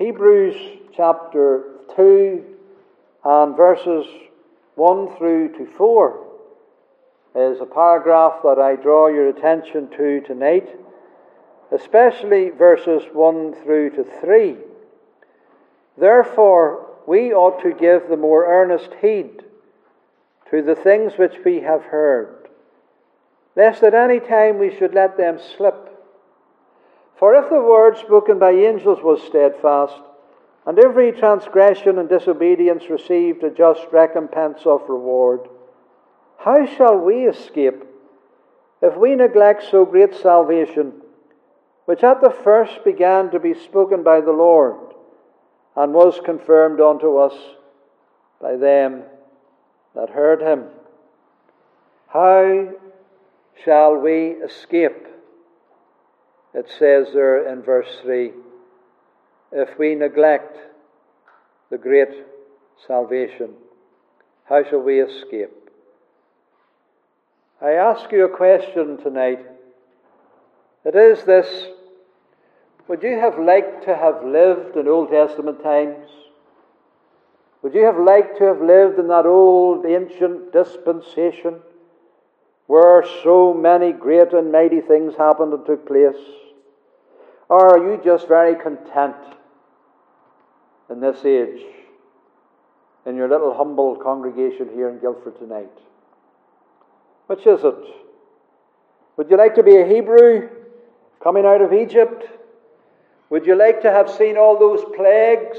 [0.00, 0.56] Hebrews
[0.96, 1.62] chapter
[1.94, 2.42] 2
[3.22, 4.06] and verses
[4.76, 6.26] 1 through to 4
[7.34, 10.70] is a paragraph that I draw your attention to tonight,
[11.70, 14.56] especially verses 1 through to 3.
[15.98, 19.44] Therefore, we ought to give the more earnest heed
[20.50, 22.48] to the things which we have heard,
[23.54, 25.89] lest at any time we should let them slip.
[27.20, 30.00] For if the word spoken by angels was steadfast,
[30.64, 35.40] and every transgression and disobedience received a just recompense of reward,
[36.38, 37.84] how shall we escape
[38.80, 40.94] if we neglect so great salvation,
[41.84, 44.76] which at the first began to be spoken by the Lord,
[45.76, 47.34] and was confirmed unto us
[48.40, 49.02] by them
[49.94, 50.68] that heard him?
[52.08, 52.70] How
[53.62, 55.06] shall we escape?
[56.54, 58.32] It says there in verse 3
[59.52, 60.56] if we neglect
[61.70, 62.08] the great
[62.86, 63.50] salvation,
[64.44, 65.50] how shall we escape?
[67.60, 69.44] I ask you a question tonight.
[70.84, 71.68] It is this
[72.88, 76.06] Would you have liked to have lived in Old Testament times?
[77.62, 81.60] Would you have liked to have lived in that old ancient dispensation
[82.66, 86.16] where so many great and mighty things happened and took place?
[87.50, 89.16] Or are you just very content
[90.88, 91.60] in this age
[93.04, 95.72] in your little humble congregation here in Guildford tonight?
[97.26, 97.74] Which is it?
[99.16, 100.48] Would you like to be a Hebrew
[101.20, 102.22] coming out of Egypt?
[103.30, 105.58] Would you like to have seen all those plagues,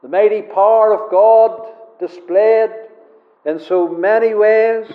[0.00, 2.70] the mighty power of God displayed
[3.44, 4.90] in so many ways?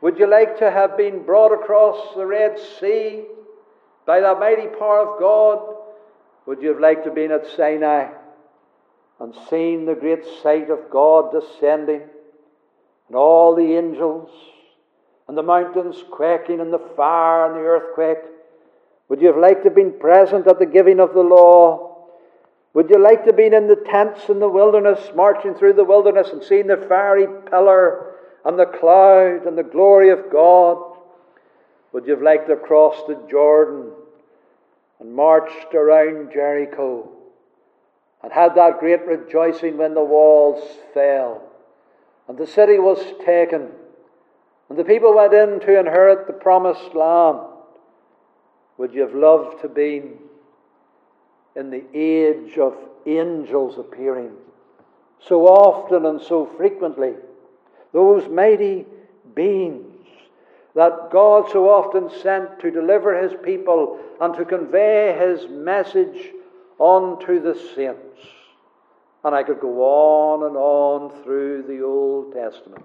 [0.00, 3.24] Would you like to have been brought across the Red Sea
[4.08, 5.76] by the mighty power of God?
[6.46, 8.08] Would you have liked to have been at Sinai
[9.20, 12.00] and seen the great sight of God descending
[13.08, 14.30] and all the angels
[15.28, 18.24] and the mountains quaking and the fire and the earthquake?
[19.10, 22.06] Would you have liked to have been present at the giving of the law?
[22.72, 25.84] Would you like to have been in the tents in the wilderness, marching through the
[25.84, 28.14] wilderness and seeing the fiery pillar
[28.46, 30.96] and the cloud and the glory of God?
[31.92, 33.92] Would you have liked to have crossed the Jordan
[35.00, 37.08] and marched around Jericho
[38.22, 41.42] and had that great rejoicing when the walls fell
[42.26, 43.70] and the city was taken
[44.68, 47.38] and the people went in to inherit the promised land,
[48.76, 50.02] would you have loved to be
[51.56, 52.76] in the age of
[53.06, 54.32] angels appearing
[55.20, 57.14] so often and so frequently?
[57.92, 58.86] Those mighty
[59.34, 59.87] beings
[60.78, 66.30] that God so often sent to deliver his people and to convey his message
[66.80, 68.20] unto the saints.
[69.24, 72.84] And I could go on and on through the Old Testament.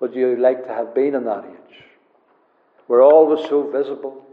[0.00, 1.84] Would you like to have been in that age?
[2.86, 4.26] We're always so visible.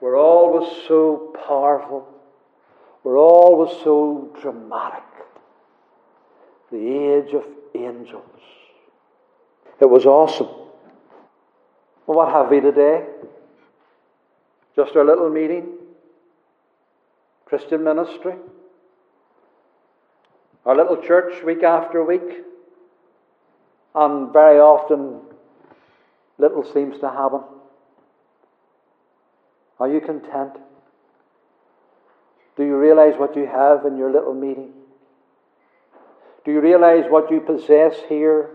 [0.00, 2.08] We're always so powerful.
[3.04, 5.04] We're always so dramatic.
[6.72, 7.44] The age of
[7.76, 8.24] angels.
[9.80, 10.48] It was awesome.
[12.06, 13.04] Well, what have we today?
[14.74, 15.74] Just our little meeting?
[17.44, 18.34] Christian ministry?
[20.64, 22.44] Our little church week after week?
[23.94, 25.20] And very often,
[26.38, 27.40] little seems to happen.
[29.78, 30.52] Are you content?
[32.56, 34.72] Do you realize what you have in your little meeting?
[36.44, 38.50] Do you realize what you possess here,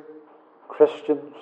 [0.72, 1.36] Christians?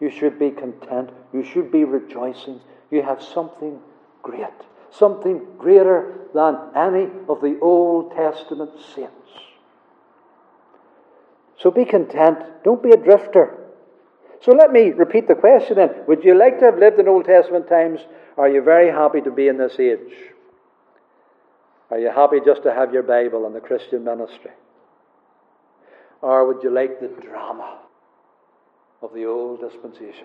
[0.00, 1.10] You should be content.
[1.32, 2.60] You should be rejoicing.
[2.90, 3.80] You have something
[4.22, 4.46] great,
[4.90, 9.12] something greater than any of the Old Testament saints.
[11.58, 12.38] So be content.
[12.62, 13.58] Don't be a drifter.
[14.40, 15.90] So let me repeat the question then.
[16.06, 18.00] Would you like to have lived in Old Testament times?
[18.36, 20.14] Are you very happy to be in this age?
[21.90, 24.52] Are you happy just to have your Bible and the Christian ministry?
[26.24, 27.80] Or would you like the drama
[29.02, 30.24] of the old dispensation?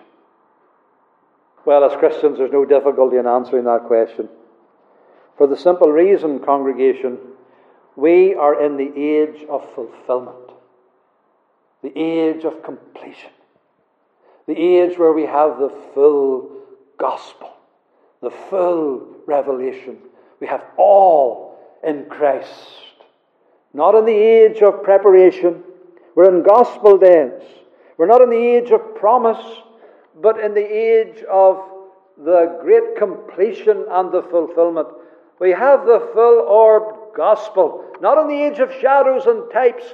[1.66, 4.30] Well, as Christians, there's no difficulty in answering that question.
[5.36, 7.18] For the simple reason, congregation,
[7.96, 10.36] we are in the age of fulfillment
[11.82, 13.30] the age of completion,
[14.46, 16.50] the age where we have the full
[16.98, 17.50] gospel,
[18.22, 19.98] the full revelation.
[20.40, 22.48] We have all in Christ.
[23.74, 25.62] Not in the age of preparation,
[26.14, 27.42] we're in gospel days.
[27.96, 29.44] We're not in the age of promise,
[30.20, 31.62] but in the age of
[32.16, 34.88] the great completion and the fulfillment.
[35.38, 39.84] We have the full orbed gospel, not in the age of shadows and types,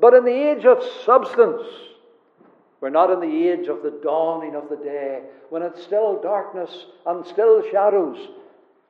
[0.00, 1.62] but in the age of substance.
[2.80, 6.86] We're not in the age of the dawning of the day, when it's still darkness
[7.06, 8.18] and still shadows.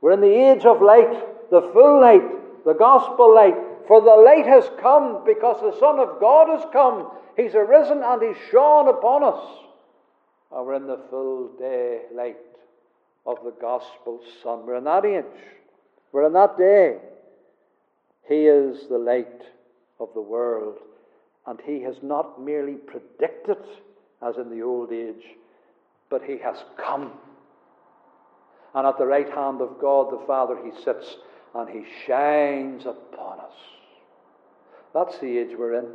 [0.00, 3.56] We're in the age of light, the full light, the gospel light.
[3.88, 7.10] For the light has come because the Son of God has come.
[7.38, 9.42] He's arisen and He's shone upon us.
[10.52, 12.36] And we're in the full day light
[13.26, 14.66] of the gospel sun.
[14.66, 15.24] We're in that age.
[16.12, 16.98] We're in that day.
[18.28, 19.42] He is the light
[19.98, 20.76] of the world.
[21.46, 23.56] And he has not merely predicted,
[24.20, 25.24] as in the old age,
[26.10, 27.12] but he has come.
[28.74, 31.16] And at the right hand of God the Father he sits
[31.54, 33.77] and he shines upon us.
[35.04, 35.86] That's the age we're in.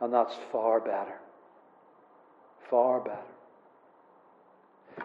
[0.00, 1.18] And that's far better.
[2.68, 3.18] Far better.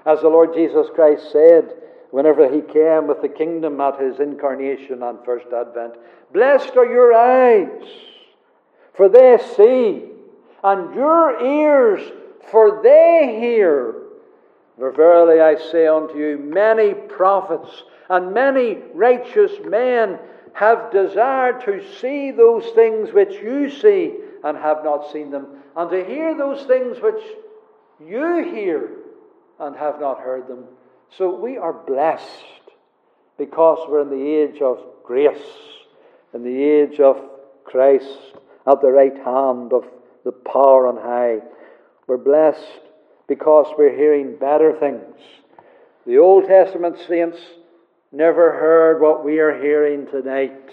[0.05, 1.73] As the Lord Jesus Christ said,
[2.11, 5.95] whenever he came with the kingdom at his incarnation and first advent,
[6.33, 7.83] Blessed are your eyes
[8.97, 10.05] for they see,
[10.63, 12.01] and your ears,
[12.51, 13.93] for they hear.
[14.77, 20.17] For verily I say unto you, many prophets and many righteous men
[20.57, 24.11] have desired to see those things which you see
[24.43, 25.45] and have not seen them,
[25.75, 27.23] and to hear those things which
[28.03, 28.89] you hear
[29.59, 30.63] and have not heard them.
[31.15, 32.25] So we are blessed
[33.37, 35.37] because we're in the age of grace,
[36.33, 37.21] in the age of
[37.63, 38.17] Christ
[38.65, 39.85] at the right hand of
[40.25, 41.47] the power on high.
[42.07, 42.81] We're blessed
[43.27, 45.21] because we're hearing better things.
[46.07, 47.37] The Old Testament saints
[48.11, 50.71] never heard what we are hearing tonight.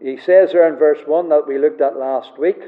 [0.00, 2.60] He says there in verse 1 that we looked at last week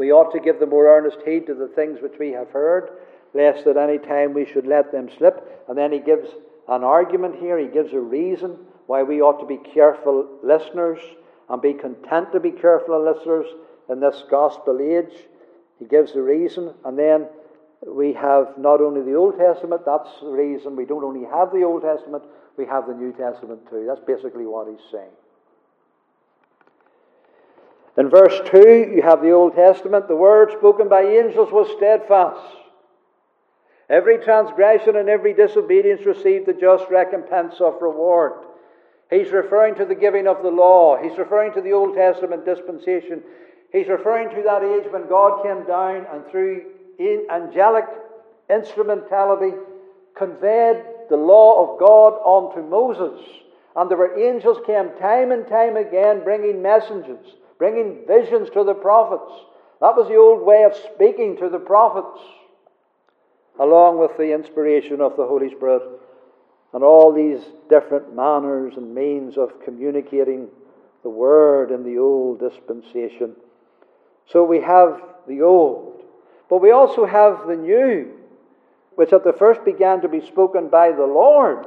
[0.00, 2.90] we ought to give the more earnest heed to the things which we have heard,
[3.34, 5.64] lest at any time we should let them slip.
[5.68, 6.28] And then he gives
[6.68, 11.00] an argument here, he gives a reason why we ought to be careful listeners
[11.48, 13.46] and be content to be careful listeners
[13.88, 15.26] in this gospel age.
[15.78, 17.26] He gives the reason, and then
[17.86, 21.62] we have not only the Old Testament, that's the reason we don't only have the
[21.62, 22.24] Old Testament,
[22.56, 23.84] we have the New Testament too.
[23.86, 25.10] That's basically what he's saying.
[27.96, 30.08] In verse 2, you have the Old Testament.
[30.08, 32.56] The word spoken by angels was steadfast.
[33.88, 38.32] Every transgression and every disobedience received the just recompense of reward.
[39.10, 40.96] He's referring to the giving of the law.
[41.02, 43.22] He's referring to the Old Testament dispensation.
[43.72, 46.62] He's referring to that age when God came down and through
[47.30, 47.86] angelic
[48.48, 49.56] instrumentality
[50.16, 53.20] conveyed the law of God onto Moses.
[53.76, 57.24] And there were angels came time and time again bringing messages,
[57.58, 59.32] bringing visions to the prophets.
[59.80, 62.20] That was the old way of speaking to the prophets,
[63.58, 65.82] along with the inspiration of the Holy Spirit
[66.72, 70.48] and all these different manners and means of communicating
[71.02, 73.34] the Word in the old dispensation.
[74.26, 75.99] So we have the old,
[76.50, 78.10] but we also have the new,
[78.96, 81.64] which at the first began to be spoken by the Lord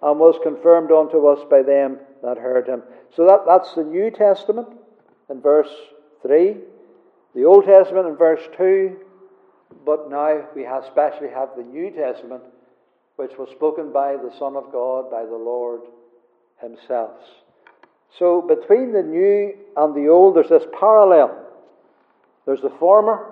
[0.00, 2.82] and was confirmed unto us by them that heard him.
[3.14, 4.68] So that, that's the New Testament
[5.30, 5.70] in verse
[6.22, 6.56] 3,
[7.34, 8.96] the Old Testament in verse 2,
[9.84, 12.42] but now we especially have the New Testament
[13.16, 15.82] which was spoken by the Son of God, by the Lord
[16.60, 17.12] Himself.
[18.18, 21.46] So between the new and the old, there's this parallel.
[22.46, 23.26] There's the former,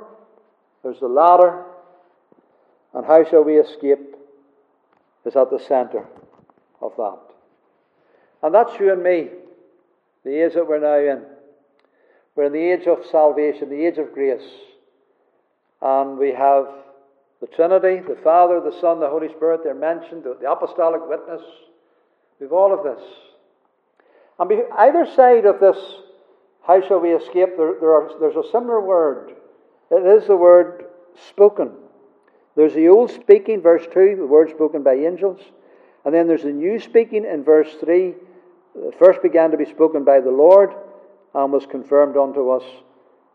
[0.82, 1.64] there's the ladder,
[2.94, 4.10] and how shall we escape
[5.24, 6.06] is at the centre
[6.80, 7.18] of that.
[8.42, 9.28] And that's you and me,
[10.24, 11.22] the age that we're now in.
[12.34, 14.48] We're in the age of salvation, the age of grace.
[15.82, 16.68] And we have
[17.40, 21.42] the Trinity, the Father, the Son, the Holy Spirit, they're mentioned, the, apostolic witness.
[22.38, 23.04] We've all of this.
[24.38, 25.76] And either side of this,
[26.66, 29.32] how shall we escape, there, there are, there's a similar word.
[29.90, 30.86] It is the word
[31.28, 31.72] spoken.
[32.56, 35.40] There's the old speaking, verse 2, the word spoken by angels.
[36.04, 38.14] And then there's the new speaking in verse 3.
[38.74, 40.74] The first began to be spoken by the Lord
[41.34, 42.64] and was confirmed unto us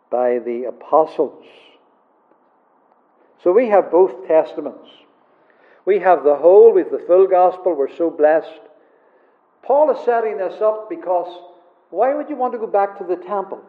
[0.09, 1.45] by the apostles.
[3.43, 4.89] So we have both testaments.
[5.85, 7.75] We have the whole, we have the full gospel.
[7.75, 8.61] We're so blessed.
[9.61, 11.27] Paul is setting this up because
[11.89, 13.61] why would you want to go back to the temple?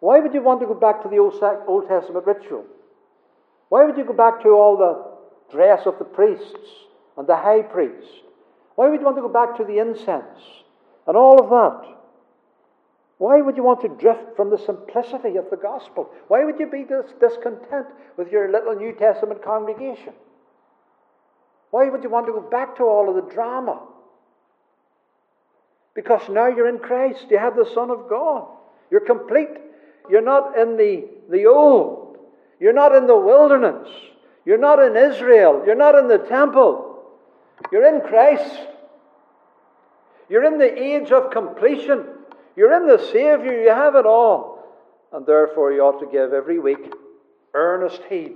[0.00, 2.64] Why would you want to go back to the Old, Testament ritual?
[3.68, 6.70] Why would you go back to all the dress of the priests
[7.16, 8.08] and the high priest?
[8.74, 10.40] Why would you want to go back to the incense
[11.06, 11.96] and all of that?
[13.18, 16.10] Why would you want to drift from the simplicity of the gospel?
[16.28, 20.14] Why would you be dis- discontent with your little New Testament congregation?
[21.70, 23.82] Why would you want to go back to all of the drama
[25.94, 27.26] Because now you're in Christ.
[27.30, 28.48] You have the Son of God.
[28.90, 29.50] You're complete.
[30.10, 32.18] You're not in the, the old.
[32.58, 33.88] You're not in the wilderness.
[34.44, 35.62] You're not in Israel.
[35.64, 37.04] You're not in the temple.
[37.70, 38.54] You're in Christ.
[40.28, 42.04] You're in the age of completion.
[42.56, 43.62] You're in the Savior.
[43.62, 44.64] You have it all.
[45.12, 46.92] And therefore, you ought to give every week
[47.54, 48.34] earnest heed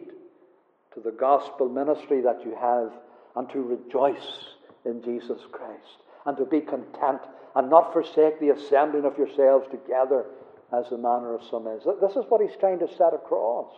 [0.94, 2.92] to the gospel ministry that you have
[3.36, 4.54] and to rejoice
[4.84, 7.20] in Jesus Christ and to be content
[7.56, 10.24] and not forsake the assembling of yourselves together
[10.72, 11.84] as the manner of some is.
[12.00, 13.72] This is what he's trying to set across.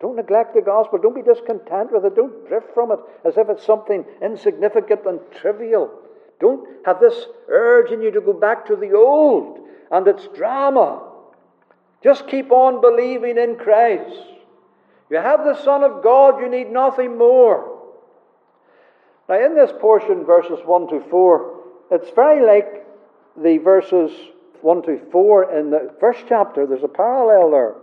[0.00, 0.98] Don't neglect the gospel.
[0.98, 2.16] Don't be discontent with it.
[2.16, 5.90] Don't drift from it as if it's something insignificant and trivial.
[6.40, 9.60] Don't have this urge in you to go back to the old
[9.90, 11.06] and its drama.
[12.02, 14.16] Just keep on believing in Christ.
[15.10, 17.78] You have the Son of God, you need nothing more.
[19.28, 21.60] Now, in this portion, verses 1 to 4,
[21.90, 22.86] it's very like
[23.36, 24.12] the verses
[24.62, 26.66] 1 to 4 in the first chapter.
[26.66, 27.74] There's a parallel there.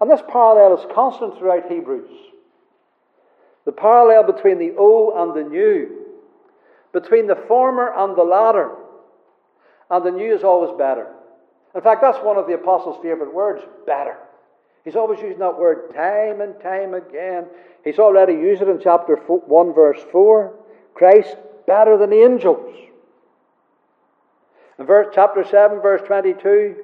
[0.00, 2.10] And this parallel is constant throughout Hebrews.
[3.64, 6.04] The parallel between the old and the new,
[6.92, 8.70] between the former and the latter.
[9.90, 11.08] And the new is always better.
[11.74, 14.16] In fact, that's one of the apostles' favorite words better.
[14.84, 17.46] He's always using that word time and time again.
[17.84, 20.54] He's already used it in chapter 1, verse 4.
[20.94, 21.36] Christ
[21.66, 22.72] better than angels.
[24.78, 26.76] In verse, chapter 7, verse 22,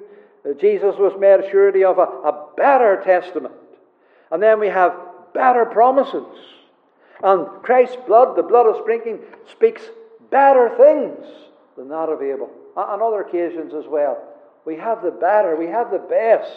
[0.45, 3.53] uh, Jesus was made surety of a, a better testament.
[4.31, 4.95] And then we have
[5.33, 6.25] better promises.
[7.21, 9.19] And Christ's blood, the blood of sprinkling,
[9.51, 9.83] speaks
[10.31, 11.25] better things
[11.77, 12.49] than that of Abel.
[12.75, 14.21] On other occasions as well.
[14.65, 16.51] We have the better, we have the best.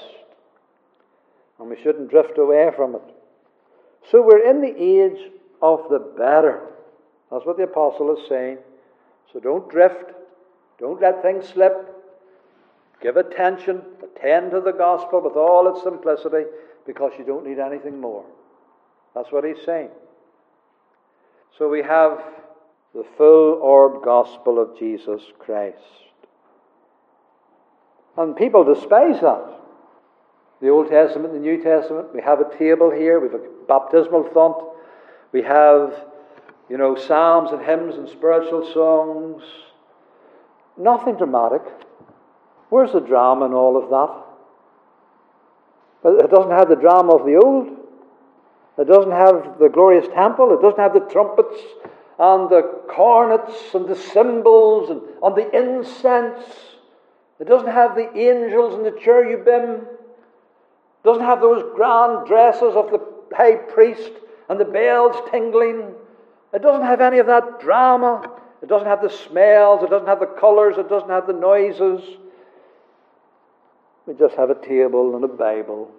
[1.59, 3.02] And we shouldn't drift away from it.
[4.11, 6.61] So we're in the age of the better.
[7.31, 8.59] That's what the apostle is saying.
[9.33, 10.12] So don't drift.
[10.78, 11.73] Don't let things slip.
[13.02, 13.83] Give attention.
[14.02, 16.45] Attend to the gospel with all its simplicity
[16.87, 18.25] because you don't need anything more.
[19.14, 19.90] That's what he's saying.
[21.59, 22.23] So we have
[22.95, 25.78] the full orb gospel of Jesus Christ.
[28.16, 29.56] And people despise that.
[30.61, 34.30] The Old Testament, the New Testament, we have a table here, we have a baptismal
[34.33, 34.56] font,
[35.33, 35.95] we have,
[36.71, 39.42] you know, psalms and hymns and spiritual songs.
[40.78, 41.62] Nothing dramatic.
[42.68, 44.26] Where's the drama and all of that?
[46.25, 47.68] It doesn't have the drama of the old.
[48.78, 50.52] It doesn't have the glorious temple.
[50.52, 51.59] It doesn't have the trumpets
[52.18, 56.45] and the cornets and the cymbals and, and the incense.
[57.40, 59.87] It doesn't have the angels and the cherubim.
[59.87, 63.00] It doesn't have those grand dresses of the
[63.35, 64.12] high priest
[64.49, 65.95] and the bells tingling.
[66.52, 68.30] It doesn't have any of that drama.
[68.63, 69.83] It doesn't have the smells.
[69.83, 70.77] It doesn't have the colors.
[70.79, 72.01] It doesn't have the noises.
[74.07, 75.91] We just have a table and a Bible.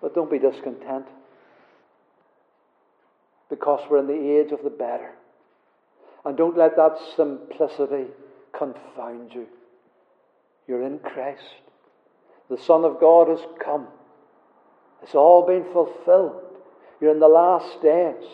[0.00, 1.06] But don't be discontent
[3.48, 5.12] because we're in the age of the better.
[6.24, 8.06] And don't let that simplicity
[8.56, 9.46] confound you.
[10.66, 11.42] You're in Christ.
[12.48, 13.86] The Son of God has come.
[15.02, 16.42] It's all been fulfilled.
[17.00, 18.24] You're in the last days.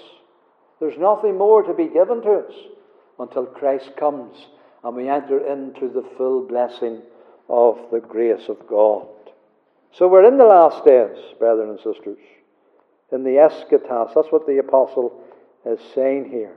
[0.81, 2.55] There's nothing more to be given to us
[3.19, 4.37] until Christ comes
[4.83, 7.03] and we enter into the full blessing
[7.49, 9.07] of the grace of God.
[9.93, 12.19] So we're in the last days, brethren and sisters.
[13.13, 14.15] In the eschatos.
[14.15, 15.21] That's what the apostle
[15.67, 16.57] is saying here.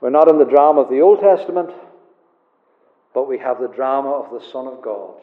[0.00, 1.70] We're not in the drama of the Old Testament,
[3.14, 5.14] but we have the drama of the Son of God,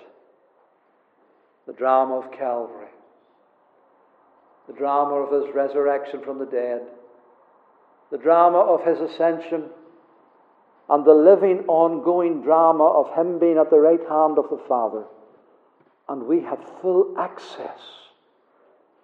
[1.68, 2.88] the drama of Calvary,
[4.68, 6.82] the drama of his resurrection from the dead,
[8.12, 9.66] the drama of his ascension,
[10.90, 15.06] and the living, ongoing drama of him being at the right hand of the Father.
[16.10, 17.80] And we have full access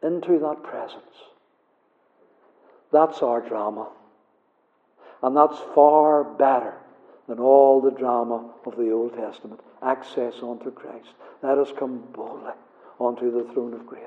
[0.04, 1.04] into that presence.
[2.92, 3.90] That's our drama.
[5.24, 6.74] And that's far better
[7.28, 9.62] than all the drama of the Old Testament.
[9.82, 11.10] Access unto Christ.
[11.42, 12.54] Let us come boldly
[13.00, 14.04] onto the throne of grace.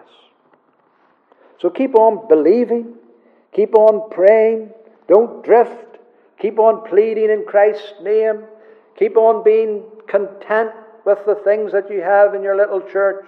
[1.61, 2.95] So keep on believing,
[3.53, 4.71] keep on praying,
[5.09, 5.99] don't drift,
[6.39, 8.45] keep on pleading in Christ's name,
[8.99, 10.71] keep on being content
[11.05, 13.27] with the things that you have in your little church,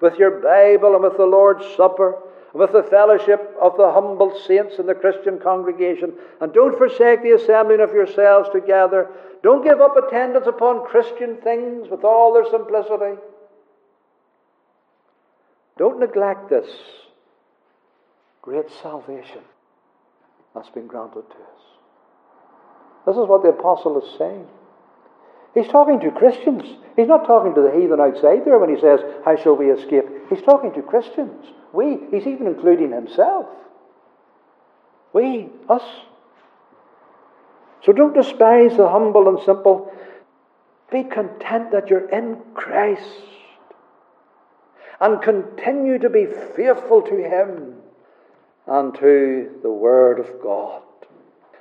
[0.00, 2.20] with your Bible and with the Lord's Supper
[2.52, 6.14] and with the fellowship of the humble saints in the Christian congregation.
[6.40, 9.08] And don't forsake the assembling of yourselves together.
[9.44, 13.20] Don't give up attendance upon Christian things with all their simplicity.
[15.76, 16.66] Don't neglect this
[18.42, 19.42] great salvation
[20.54, 21.62] that's been granted to us.
[23.06, 24.46] This is what the apostle is saying.
[25.54, 26.62] He's talking to Christians.
[26.94, 30.04] He's not talking to the heathen outside there when he says, How shall we escape?
[30.28, 31.46] He's talking to Christians.
[31.72, 31.98] We.
[32.10, 33.46] He's even including himself.
[35.12, 35.82] We, us.
[37.84, 39.90] So don't despise the humble and simple.
[40.90, 43.22] Be content that you're in Christ.
[45.00, 47.76] And continue to be faithful to Him
[48.68, 50.82] and to the Word of God.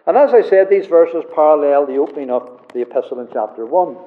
[0.05, 3.97] And as I said, these verses parallel the opening of the epistle in chapter 1.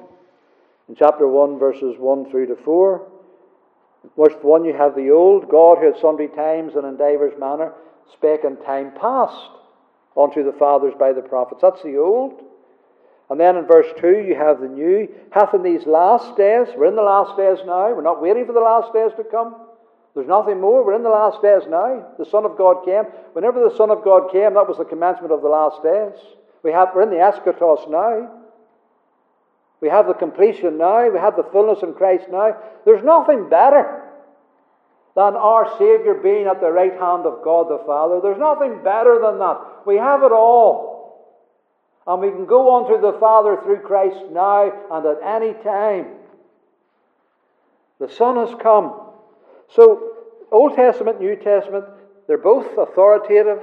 [0.89, 3.07] In chapter 1, verses 1 through to 4,
[4.17, 7.73] verse 1, you have the old God who at sundry times and in divers manner
[8.13, 9.51] spake in time past
[10.17, 11.61] unto the fathers by the prophets.
[11.61, 12.41] That's the old.
[13.29, 15.07] And then in verse 2, you have the new.
[15.31, 18.53] Hath in these last days, we're in the last days now, we're not waiting for
[18.53, 19.55] the last days to come.
[20.13, 20.85] There's nothing more.
[20.85, 22.05] We're in the last days now.
[22.17, 23.03] The Son of God came.
[23.33, 26.19] Whenever the Son of God came, that was the commencement of the last days.
[26.63, 28.29] We have, we're in the eschatos now.
[29.79, 31.09] We have the completion now.
[31.09, 32.57] We have the fullness in Christ now.
[32.85, 34.03] There's nothing better
[35.15, 38.19] than our Savior being at the right hand of God the Father.
[38.21, 39.85] There's nothing better than that.
[39.85, 40.91] We have it all.
[42.05, 46.07] And we can go on to the Father through Christ now and at any time.
[47.99, 49.10] The Son has come.
[49.75, 50.13] So,
[50.51, 51.85] Old Testament, New Testament,
[52.27, 53.59] they're both authoritative,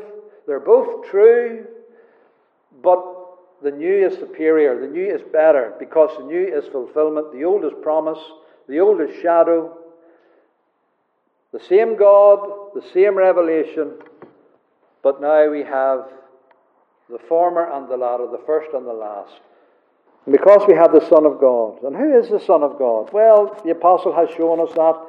[0.46, 1.66] they're both true,
[2.82, 3.04] but
[3.62, 7.64] the new is superior, the new is better, because the new is fulfillment, the old
[7.64, 8.18] is promise,
[8.68, 9.76] the old is shadow.
[11.52, 13.94] The same God, the same revelation,
[15.02, 16.08] but now we have
[17.10, 19.40] the former and the latter, the first and the last.
[20.26, 21.82] And because we have the Son of God.
[21.82, 23.10] And who is the Son of God?
[23.12, 25.07] Well, the Apostle has shown us that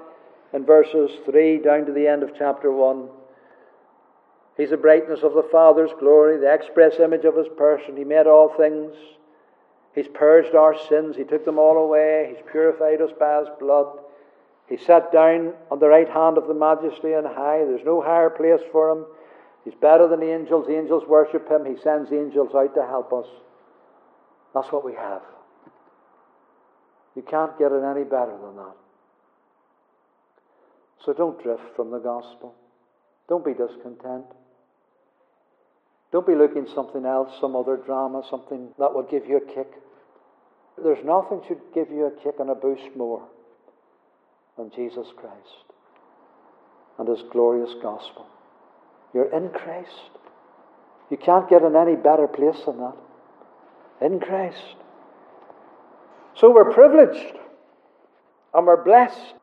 [0.54, 3.10] in verses 3 down to the end of chapter 1.
[4.58, 7.96] He's the brightness of the Father's glory, the express image of his person.
[7.96, 8.94] He made all things.
[9.96, 11.16] He's purged our sins.
[11.16, 12.34] He took them all away.
[12.36, 13.88] He's purified us by his blood.
[14.68, 17.64] He sat down on the right hand of the majesty and high.
[17.66, 19.06] There's no higher place for him.
[19.66, 20.68] He's better than the angels.
[20.68, 21.66] The angels worship him.
[21.66, 23.28] He sends angels out to help us.
[24.54, 25.22] That's what we have.
[27.16, 28.76] You can't get it any better than that.
[31.10, 32.54] So don't drift from the gospel.
[33.28, 34.26] Don't be discontent.
[36.12, 39.72] Don't be looking something else, some other drama, something that will give you a kick.
[40.78, 43.28] There's nothing should give you a kick and a boost more
[44.56, 45.66] than Jesus Christ
[47.00, 48.28] and his glorious gospel.
[49.12, 50.12] You're in Christ.
[51.10, 52.98] You can't get in any better place than that.
[54.00, 54.76] In Christ.
[56.36, 57.36] So we're privileged
[58.54, 59.39] and we're blessed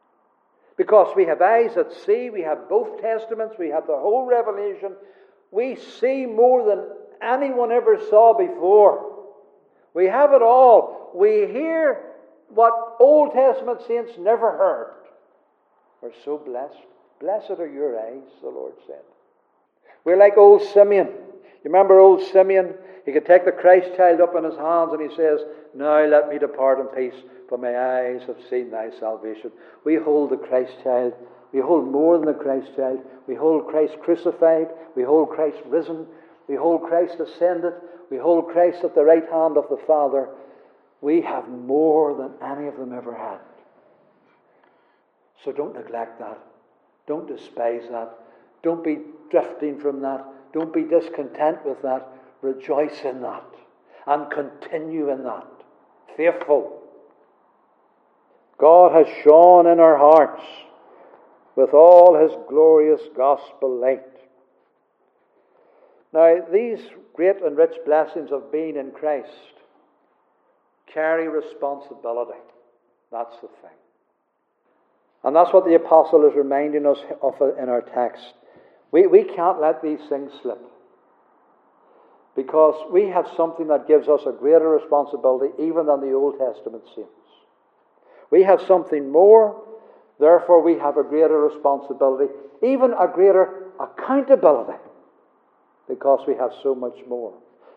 [0.76, 4.92] because we have eyes that see, we have both testaments, we have the whole revelation.
[5.50, 6.84] We see more than
[7.22, 9.24] anyone ever saw before.
[9.94, 11.10] We have it all.
[11.14, 12.12] We hear
[12.48, 14.92] what Old Testament saints never heard.
[16.02, 16.76] We're so blessed.
[17.20, 19.00] Blessed are your eyes, the Lord said.
[20.04, 21.06] We're like old Simeon.
[21.06, 22.74] You remember old Simeon?
[23.06, 25.40] He could take the Christ child up in his hands and he says,
[25.74, 29.52] Now let me depart in peace, for my eyes have seen thy salvation.
[29.84, 31.14] We hold the Christ child.
[31.52, 32.98] We hold more than the Christ child.
[33.28, 34.66] We hold Christ crucified.
[34.96, 36.06] We hold Christ risen.
[36.48, 37.74] We hold Christ ascended.
[38.10, 40.28] We hold Christ at the right hand of the Father.
[41.00, 43.38] We have more than any of them ever had.
[45.44, 46.40] So don't neglect that.
[47.06, 48.18] Don't despise that.
[48.64, 48.98] Don't be
[49.30, 50.26] drifting from that.
[50.52, 52.08] Don't be discontent with that.
[52.46, 53.44] Rejoice in that.
[54.06, 55.46] And continue in that.
[56.16, 56.80] Faithful.
[58.58, 60.44] God has shone in our hearts
[61.56, 64.02] with all his glorious gospel light.
[66.12, 66.78] Now, these
[67.14, 69.28] great and rich blessings of being in Christ
[70.92, 72.38] carry responsibility.
[73.10, 73.76] That's the thing.
[75.24, 78.34] And that's what the apostle is reminding us of in our text.
[78.92, 80.62] We, we can't let these things slip.
[82.36, 86.84] Because we have something that gives us a greater responsibility even than the Old Testament
[86.94, 87.10] saints.
[88.30, 89.64] We have something more,
[90.20, 94.78] therefore, we have a greater responsibility, even a greater accountability,
[95.88, 97.32] because we have so much more,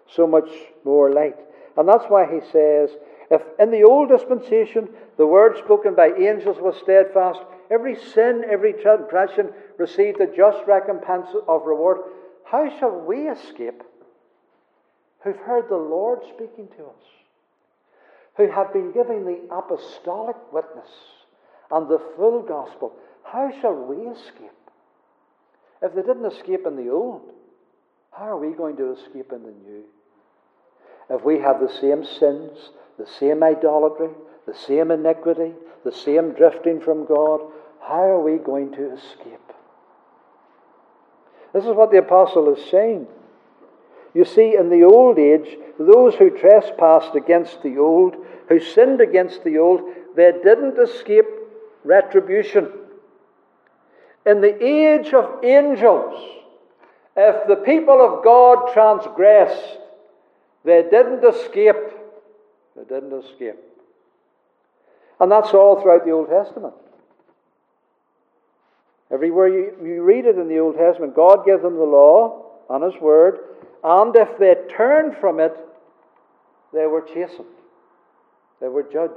[0.07, 0.49] so much
[0.83, 1.37] more light.
[1.77, 2.89] And that's why he says,
[3.31, 7.39] if in the old dispensation the word spoken by angels was steadfast,
[7.71, 11.99] every sin, every transgression received a just recompense of reward,
[12.43, 13.83] how shall we escape
[15.23, 17.05] who've heard the Lord speaking to us,
[18.37, 20.89] who have been giving the apostolic witness
[21.71, 22.93] and the full gospel?
[23.23, 24.51] How shall we escape?
[25.81, 27.31] If they didn't escape in the old,
[28.11, 29.83] how are we going to escape in the new?
[31.09, 34.09] If we have the same sins, the same idolatry,
[34.45, 35.53] the same iniquity,
[35.83, 37.41] the same drifting from God,
[37.81, 39.39] how are we going to escape?
[41.53, 43.07] This is what the apostle is saying.
[44.13, 48.15] You see, in the old age, those who trespassed against the old,
[48.47, 49.81] who sinned against the old,
[50.15, 51.25] they didn't escape
[51.83, 52.71] retribution.
[54.25, 56.39] In the age of angels,
[57.15, 59.77] if the people of God transgressed,
[60.63, 61.75] they didn't escape.
[62.75, 63.57] They didn't escape.
[65.19, 66.73] And that's all throughout the Old Testament.
[69.11, 72.83] Everywhere you, you read it in the Old Testament, God gave them the law and
[72.83, 73.39] His Word,
[73.83, 75.55] and if they turned from it,
[76.73, 77.47] they were chastened,
[78.61, 79.13] they were judged.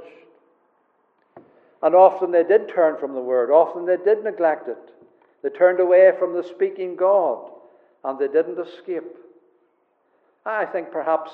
[1.81, 4.77] And often they did turn from the Word, often they did neglect it.
[5.43, 7.49] They turned away from the speaking God,
[8.05, 9.03] and they didn't escape.
[10.45, 11.31] I think perhaps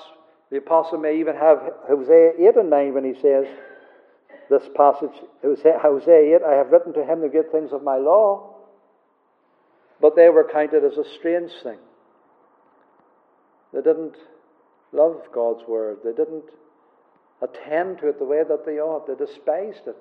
[0.50, 3.46] the apostle may even have Hosea 8 in mind when he says,
[4.50, 8.56] this passage, Hosea 8, I have written to him the good things of my law,
[10.00, 11.78] but they were counted as a strange thing.
[13.72, 14.16] They didn't
[14.92, 15.98] love God's word.
[16.04, 16.44] They didn't
[17.42, 19.06] attend to it the way that they ought.
[19.06, 19.96] They despised it.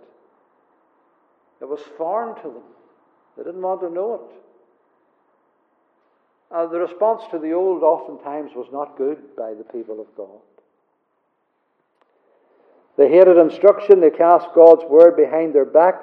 [1.62, 2.64] It was foreign to them.
[3.38, 4.36] They didn't want to know it.
[6.52, 10.42] Uh, the response to the old oftentimes was not good by the people of God.
[12.98, 16.02] They hated instruction, they cast God's word behind their back.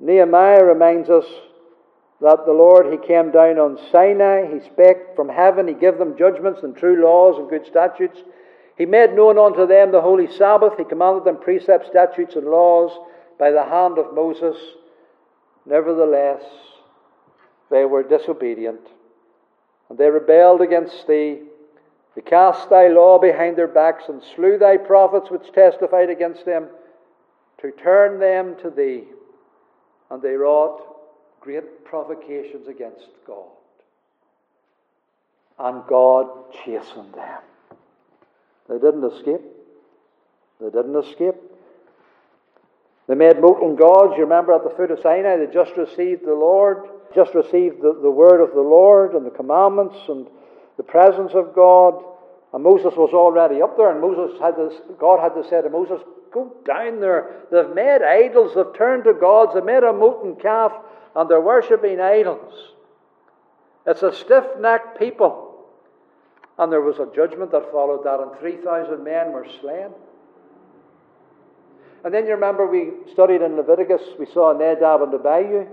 [0.00, 1.24] Nehemiah reminds us
[2.20, 6.16] that the Lord, He came down on Sinai, He spake from heaven, He gave them
[6.16, 8.22] judgments and true laws and good statutes.
[8.78, 12.98] He made known unto them the holy Sabbath, He commanded them precepts, statutes, and laws
[13.38, 14.56] by the hand of Moses.
[15.66, 16.42] Nevertheless,
[17.70, 18.80] they were disobedient,
[19.90, 21.40] and they rebelled against thee.
[22.14, 26.68] They cast thy law behind their backs, and slew thy prophets which testified against them,
[27.60, 29.04] to turn them to thee.
[30.10, 30.95] And they wrought
[31.46, 33.46] great provocations against God.
[35.60, 36.26] And God
[36.64, 37.40] chastened them.
[38.68, 39.40] They didn't escape.
[40.60, 41.36] They didn't escape.
[43.06, 44.14] They made molten gods.
[44.16, 47.96] You remember at the foot of Sinai, they just received the Lord, just received the,
[48.02, 50.26] the word of the Lord and the commandments and
[50.76, 52.02] the presence of God.
[52.52, 55.70] And Moses was already up there, and Moses had this, God had to say to
[55.70, 56.00] Moses,
[56.32, 57.44] Go down there.
[57.52, 60.72] They've made idols, they've turned to gods, they've made a molten calf,
[61.16, 62.52] and they're worshipping idols.
[63.86, 65.64] It's a stiff necked people.
[66.58, 69.88] And there was a judgment that followed that, and 3,000 men were slain.
[72.04, 75.66] And then you remember we studied in Leviticus, we saw Nadab and Abihu.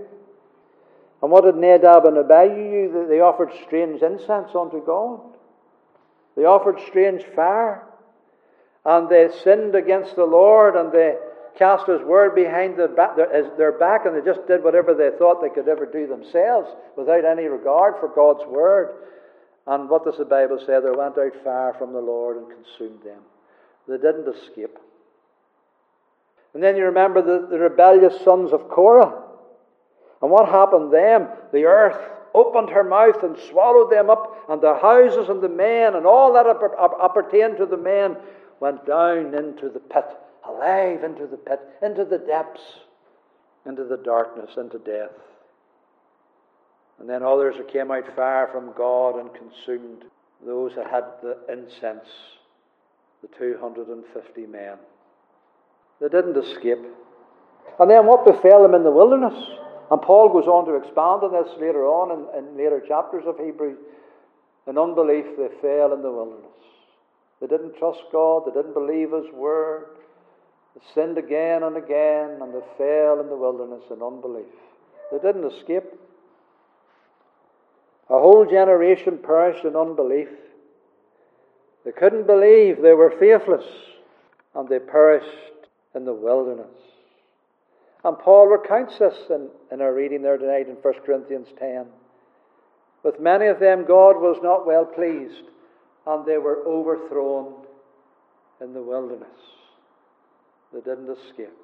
[1.22, 3.06] And what did Nadab and Abihu do?
[3.08, 5.20] They offered strange incense unto God.
[6.36, 7.84] They offered strange fire.
[8.84, 11.16] And they sinned against the Lord, and they
[11.58, 15.40] cast his word behind the back, their back and they just did whatever they thought
[15.40, 18.96] they could ever do themselves without any regard for God's word.
[19.66, 20.78] And what does the Bible say?
[20.80, 23.20] They went out far from the Lord and consumed them.
[23.88, 24.78] They didn't escape.
[26.52, 29.22] And then you remember the, the rebellious sons of Korah.
[30.22, 31.28] And what happened then?
[31.52, 31.98] The earth
[32.34, 36.32] opened her mouth and swallowed them up, and the houses and the men and all
[36.32, 38.16] that appertained to the men
[38.60, 40.04] went down into the pit
[40.48, 42.62] alive into the pit, into the depths,
[43.66, 45.12] into the darkness, into death.
[47.00, 50.04] And then others that came out far from God and consumed
[50.46, 52.06] those that had the incense,
[53.22, 54.76] the 250 men.
[56.00, 56.84] They didn't escape.
[57.80, 59.34] And then what befell them in the wilderness?
[59.90, 63.38] And Paul goes on to expand on this later on in, in later chapters of
[63.38, 63.78] Hebrews.
[64.66, 66.50] In unbelief, they fell in the wilderness.
[67.40, 69.86] They didn't trust God, they didn't believe His word,
[70.74, 74.46] they sinned again and again, and they fell in the wilderness in unbelief.
[75.12, 75.84] They didn't escape.
[78.10, 80.28] A whole generation perished in unbelief.
[81.84, 83.64] They couldn't believe they were faithless,
[84.54, 85.28] and they perished
[85.94, 86.66] in the wilderness.
[88.04, 91.86] And Paul recounts this in, in our reading there tonight in 1 Corinthians 10.
[93.02, 95.44] With many of them, God was not well pleased,
[96.06, 97.54] and they were overthrown
[98.60, 99.28] in the wilderness.
[100.74, 101.54] They didn't escape.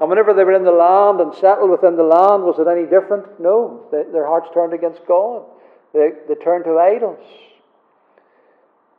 [0.00, 2.86] And whenever they were in the land and settled within the land, was it any
[2.86, 3.38] different?
[3.38, 3.86] No.
[3.92, 5.44] They, their hearts turned against God.
[5.92, 7.24] They, they turned to idols.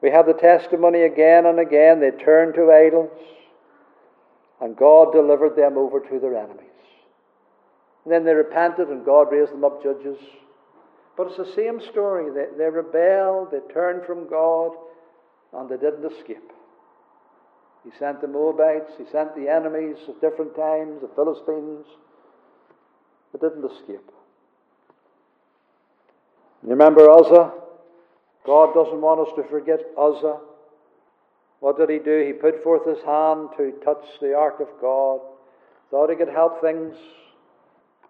[0.02, 2.00] We have the testimony again and again.
[2.00, 3.12] They turned to idols.
[4.62, 6.62] And God delivered them over to their enemies.
[8.06, 10.18] And then they repented, and God raised them up judges.
[11.18, 12.32] But it's the same story.
[12.32, 14.72] They, they rebelled, they turned from God,
[15.54, 16.52] and they didn't escape.
[17.86, 21.86] He sent the Moabites, he sent the enemies at different times, the Philistines.
[23.32, 24.12] They didn't escape.
[26.64, 27.54] You remember Uzzah?
[28.44, 30.40] God doesn't want us to forget Uzzah.
[31.60, 32.24] What did he do?
[32.26, 35.20] He put forth his hand to touch the ark of God.
[35.92, 36.96] Thought he could help things.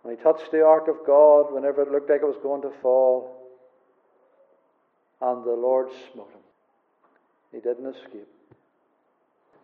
[0.04, 2.72] When he touched the ark of God, whenever it looked like it was going to
[2.82, 3.36] fall,
[5.22, 6.42] and the Lord smote him.
[7.52, 8.35] He didn't escape.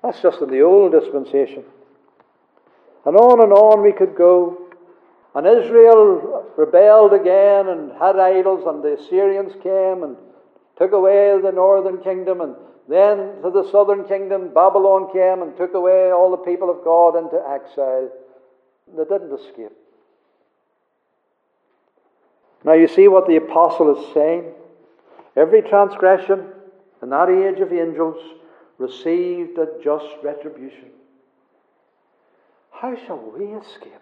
[0.03, 1.63] That's just in the old dispensation.
[3.05, 4.57] And on and on we could go.
[5.33, 10.17] And Israel rebelled again and had idols, and the Assyrians came and
[10.77, 12.55] took away the northern kingdom, and
[12.89, 17.15] then to the southern kingdom, Babylon came and took away all the people of God
[17.15, 18.09] into exile.
[18.97, 19.71] They didn't escape.
[22.63, 24.51] Now you see what the apostle is saying.
[25.37, 26.47] Every transgression
[27.01, 28.17] in that age of angels
[28.81, 30.89] received a just retribution.
[32.71, 33.93] How shall we escape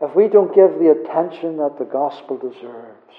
[0.00, 3.16] if we don't give the attention that the gospel deserves?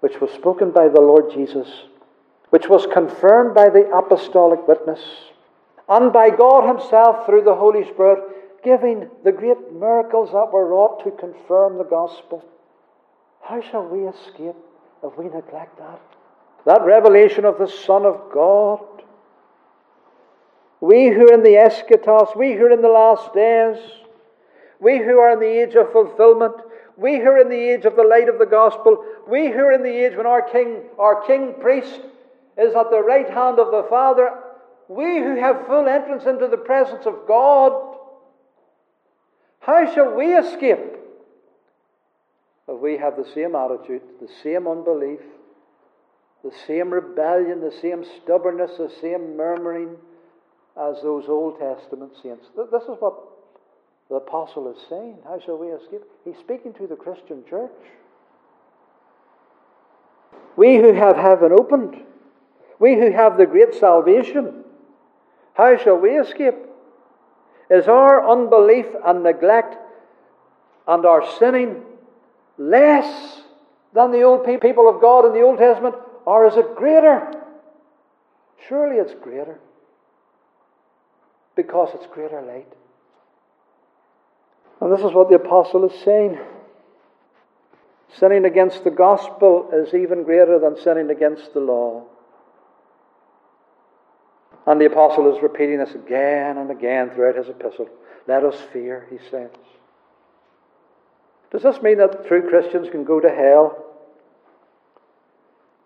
[0.00, 1.68] Which was spoken by the Lord Jesus,
[2.50, 5.00] which was confirmed by the apostolic witness,
[5.88, 11.02] and by God Himself through the Holy Spirit, giving the great miracles that were wrought
[11.04, 12.44] to confirm the gospel.
[13.42, 14.56] How shall we escape
[15.02, 16.00] if we neglect that?
[16.66, 18.80] That revelation of the Son of God.
[20.80, 23.78] We who are in the eschatos, we who are in the last days,
[24.80, 26.54] we who are in the age of fulfillment,
[26.96, 29.72] we who are in the age of the light of the gospel, we who are
[29.72, 32.00] in the age when our king, our king priest,
[32.58, 34.30] is at the right hand of the Father,
[34.88, 37.96] we who have full entrance into the presence of God,
[39.60, 40.96] how shall we escape
[42.68, 45.20] if we have the same attitude, the same unbelief,
[46.42, 49.96] the same rebellion, the same stubbornness, the same murmuring
[50.76, 52.46] as those Old Testament saints.
[52.56, 53.14] This is what
[54.08, 55.18] the apostle is saying.
[55.24, 56.02] How shall we escape?
[56.24, 57.70] He's speaking to the Christian church.
[60.56, 61.96] We who have heaven opened,
[62.78, 64.64] we who have the great salvation,
[65.54, 66.54] how shall we escape?
[67.70, 69.76] Is our unbelief and neglect
[70.88, 71.82] and our sinning
[72.58, 73.42] less
[73.92, 75.94] than the old people of God in the Old Testament?
[76.30, 77.28] Or is it greater?
[78.68, 79.58] Surely it's greater.
[81.56, 82.72] Because it's greater light.
[84.80, 86.38] And this is what the apostle is saying.
[88.16, 92.04] Sinning against the gospel is even greater than sinning against the law.
[94.68, 97.88] And the apostle is repeating this again and again throughout his epistle.
[98.28, 99.50] Let us fear, he says.
[101.50, 103.89] Does this mean that true Christians can go to hell?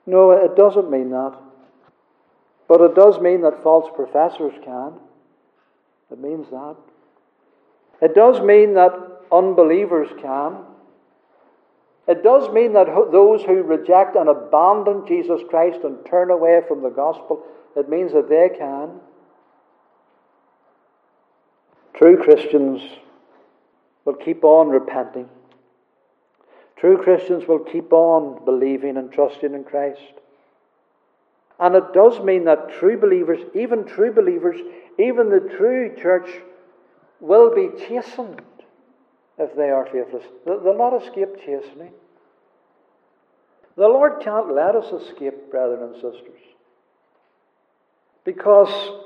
[0.06, 1.34] No, it doesn't mean that.
[2.68, 4.94] But it does mean that false professors can.
[6.10, 6.76] It means that.
[8.02, 8.92] It does mean that
[9.32, 10.58] unbelievers can.
[12.06, 16.82] It does mean that those who reject and abandon Jesus Christ and turn away from
[16.82, 17.42] the gospel,
[17.76, 19.00] it means that they can.
[21.94, 22.82] True Christians
[24.04, 25.28] will keep on repenting.
[26.84, 30.02] True Christians will keep on believing and trusting in Christ.
[31.58, 34.60] And it does mean that true believers, even true believers,
[34.98, 36.28] even the true church,
[37.20, 38.42] will be chastened
[39.38, 40.24] if they are faithless.
[40.44, 41.92] They'll not escape chastening.
[43.76, 46.40] The Lord can't let us escape, brethren and sisters.
[48.26, 49.00] Because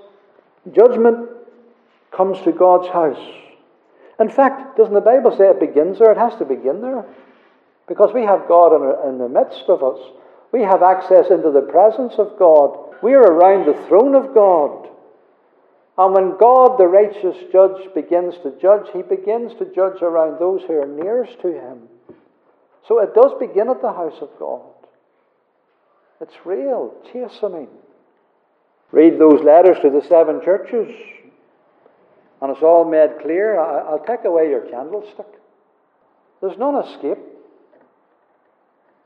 [0.73, 1.29] judgment
[2.11, 3.25] comes to God's house.
[4.19, 6.11] In fact, doesn't the Bible say it begins there?
[6.11, 7.07] It has to begin there.
[7.89, 8.75] Because we have God
[9.09, 9.99] in, the midst of us.
[10.53, 12.95] We have access into the presence of God.
[13.03, 14.89] We are around the throne of God.
[15.97, 20.63] And when God, the righteous judge, begins to judge, he begins to judge around those
[20.63, 21.89] who are nearest to him.
[22.87, 24.63] So it does begin at the house of God.
[26.21, 27.69] It's real, chastening.
[28.91, 30.95] Read those letters to the seven churches,
[32.41, 33.59] and it's all made clear.
[33.59, 35.27] I'll take away your candlestick.
[36.41, 37.18] There's none escape.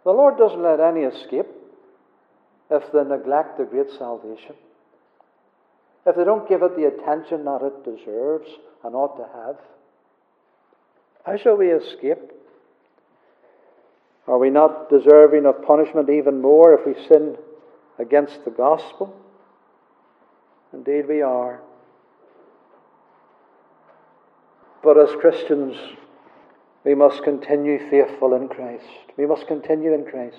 [0.05, 1.47] The Lord doesn't let any escape
[2.71, 4.55] if they neglect the great salvation.
[6.05, 8.49] If they don't give it the attention that it deserves
[8.83, 9.57] and ought to have.
[11.25, 12.19] How shall we escape?
[14.27, 17.37] Are we not deserving of punishment even more if we sin
[17.99, 19.15] against the gospel?
[20.73, 21.61] Indeed, we are.
[24.83, 25.77] But as Christians,
[26.85, 28.85] We must continue faithful in Christ.
[29.17, 30.39] We must continue in Christ.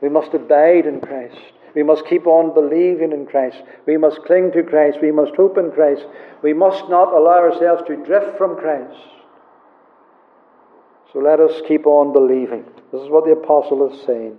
[0.00, 1.40] We must abide in Christ.
[1.74, 3.62] We must keep on believing in Christ.
[3.86, 4.98] We must cling to Christ.
[5.02, 6.04] We must hope in Christ.
[6.42, 8.98] We must not allow ourselves to drift from Christ.
[11.12, 12.64] So let us keep on believing.
[12.92, 14.38] This is what the apostle is saying.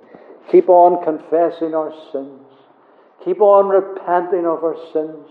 [0.52, 2.42] Keep on confessing our sins.
[3.24, 5.28] Keep on repenting of our sins.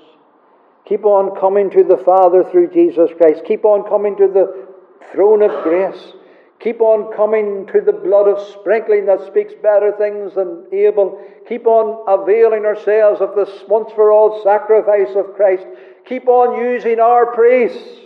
[0.87, 3.43] Keep on coming to the Father through Jesus Christ.
[3.47, 4.70] Keep on coming to the
[5.13, 6.13] throne of grace.
[6.61, 11.19] Keep on coming to the blood of sprinkling that speaks better things than Abel.
[11.49, 15.67] Keep on availing ourselves of this once for all sacrifice of Christ.
[16.05, 18.01] Keep on using our priests.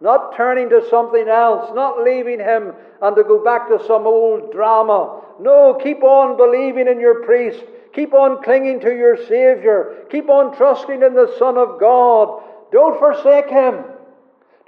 [0.00, 2.72] Not turning to something else, not leaving Him
[3.02, 5.20] and to go back to some old drama.
[5.40, 7.64] No, keep on believing in your priest.
[7.92, 10.04] Keep on clinging to your Savior.
[10.10, 12.42] Keep on trusting in the Son of God.
[12.70, 13.84] Don't forsake Him.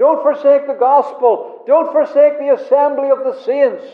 [0.02, 1.62] Don't forsake the gospel.
[1.64, 3.84] Don't forsake the assembly of the saints.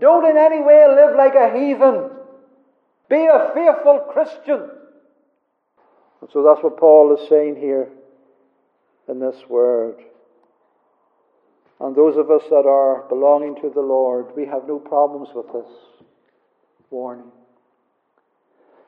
[0.00, 2.10] Don't in any way live like a heathen.
[3.08, 4.68] Be a faithful Christian.
[6.20, 7.88] And so that's what Paul is saying here
[9.08, 10.02] in this word.
[11.78, 15.46] And those of us that are belonging to the Lord, we have no problems with
[15.52, 15.72] this
[16.90, 17.30] warning.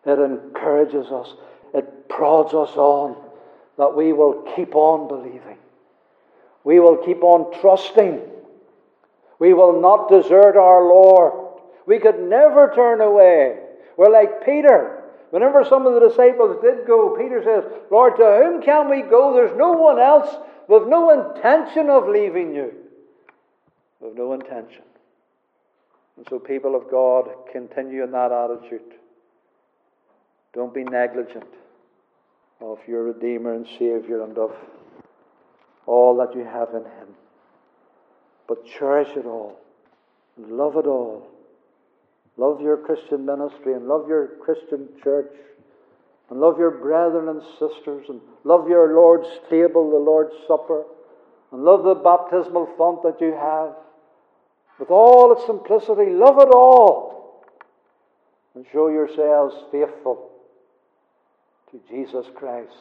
[0.04, 1.34] It encourages us,
[1.72, 3.14] it prods us on
[3.78, 5.58] that we will keep on believing.
[6.64, 8.20] We will keep on trusting.
[9.38, 11.60] We will not desert our Lord.
[11.86, 13.58] We could never turn away.
[13.96, 15.02] We're like Peter.
[15.30, 19.34] Whenever some of the disciples did go, Peter says, Lord, to whom can we go?
[19.34, 20.34] There's no one else.
[20.68, 22.72] We've no intention of leaving you.
[24.00, 24.82] We've no intention.
[26.16, 28.94] And so, people of God, continue in that attitude.
[30.52, 31.48] Don't be negligent
[32.60, 34.52] of your Redeemer and Savior and of
[35.86, 37.08] all that you have in Him.
[38.46, 39.58] But cherish it all,
[40.38, 41.28] love it all.
[42.36, 45.32] Love your Christian ministry and love your Christian church
[46.30, 50.84] and love your brethren and sisters and love your Lord's table, the Lord's Supper,
[51.52, 53.76] and love the baptismal font that you have.
[54.80, 57.14] With all its simplicity, love it all
[58.54, 60.30] and show yourselves faithful
[61.70, 62.72] to Jesus Christ.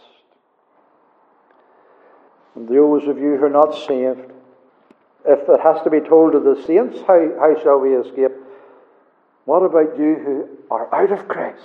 [2.55, 4.31] And those of you who are not saved,
[5.25, 8.31] if it has to be told to the saints, how, how shall we escape?
[9.45, 11.63] What about you who are out of Christ?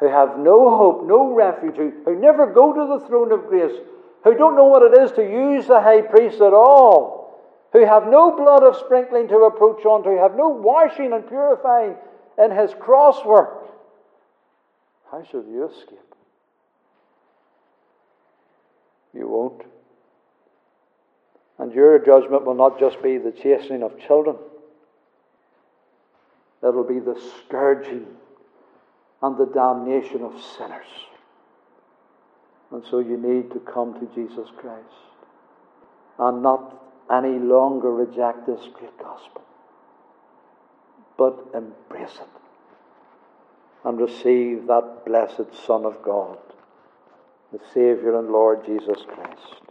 [0.00, 3.76] Who have no hope, no refuge, who, who never go to the throne of grace,
[4.24, 7.40] who don't know what it is to use the high priest at all,
[7.72, 11.94] who have no blood of sprinkling to approach unto, who have no washing and purifying
[12.38, 13.68] in his cross work.
[15.10, 16.07] How shall you escape?
[19.18, 19.62] You won't.
[21.58, 24.36] And your judgment will not just be the chastening of children,
[26.62, 28.06] it'll be the scourging
[29.20, 30.86] and the damnation of sinners.
[32.70, 34.86] And so you need to come to Jesus Christ
[36.18, 39.42] and not any longer reject this great gospel,
[41.16, 42.28] but embrace it
[43.84, 46.38] and receive that blessed Son of God
[47.52, 49.67] the Saviour and Lord Jesus Christ.